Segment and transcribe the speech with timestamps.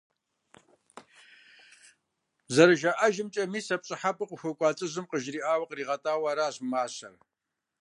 [2.53, 7.13] Зэрыжаӏэжымкӏэ, мис а пщӏыхьэпӏэу къыхуэкӏуэ лӏыжьым къыжриӏэурэ къригъэтӏауэ аращ мащэр.